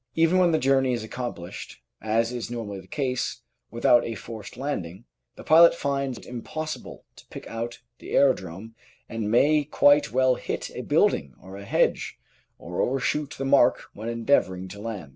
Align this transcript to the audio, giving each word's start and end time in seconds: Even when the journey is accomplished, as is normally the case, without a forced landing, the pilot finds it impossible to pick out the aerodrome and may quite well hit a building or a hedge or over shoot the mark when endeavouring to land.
Even 0.15 0.39
when 0.39 0.51
the 0.51 0.57
journey 0.57 0.93
is 0.93 1.03
accomplished, 1.03 1.79
as 2.01 2.31
is 2.31 2.49
normally 2.49 2.79
the 2.79 2.87
case, 2.87 3.43
without 3.69 4.03
a 4.03 4.15
forced 4.15 4.57
landing, 4.57 5.05
the 5.35 5.43
pilot 5.43 5.75
finds 5.75 6.17
it 6.17 6.25
impossible 6.25 7.05
to 7.15 7.27
pick 7.27 7.45
out 7.45 7.83
the 7.99 8.15
aerodrome 8.15 8.73
and 9.07 9.29
may 9.29 9.63
quite 9.63 10.11
well 10.11 10.33
hit 10.33 10.71
a 10.71 10.81
building 10.81 11.35
or 11.39 11.55
a 11.55 11.65
hedge 11.65 12.17
or 12.57 12.81
over 12.81 12.99
shoot 12.99 13.35
the 13.37 13.45
mark 13.45 13.89
when 13.93 14.09
endeavouring 14.09 14.67
to 14.69 14.81
land. 14.81 15.09